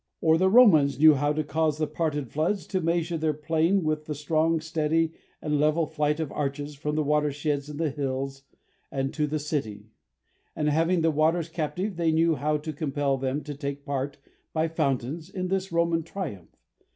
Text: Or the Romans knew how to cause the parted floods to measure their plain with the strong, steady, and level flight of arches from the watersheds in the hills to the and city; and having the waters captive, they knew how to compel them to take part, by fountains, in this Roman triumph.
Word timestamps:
Or 0.19 0.39
the 0.39 0.49
Romans 0.49 0.97
knew 0.97 1.13
how 1.13 1.31
to 1.31 1.43
cause 1.43 1.77
the 1.77 1.85
parted 1.85 2.31
floods 2.31 2.65
to 2.65 2.81
measure 2.81 3.19
their 3.19 3.35
plain 3.35 3.83
with 3.83 4.05
the 4.05 4.15
strong, 4.15 4.59
steady, 4.59 5.13
and 5.43 5.59
level 5.59 5.85
flight 5.85 6.19
of 6.19 6.31
arches 6.31 6.73
from 6.73 6.95
the 6.95 7.03
watersheds 7.03 7.69
in 7.69 7.77
the 7.77 7.91
hills 7.91 8.41
to 8.91 9.27
the 9.27 9.31
and 9.35 9.39
city; 9.41 9.91
and 10.55 10.69
having 10.69 11.01
the 11.01 11.11
waters 11.11 11.49
captive, 11.49 11.97
they 11.97 12.11
knew 12.11 12.33
how 12.33 12.57
to 12.57 12.73
compel 12.73 13.17
them 13.17 13.43
to 13.43 13.53
take 13.53 13.85
part, 13.85 14.17
by 14.53 14.67
fountains, 14.67 15.29
in 15.29 15.49
this 15.49 15.71
Roman 15.71 16.01
triumph. 16.01 16.49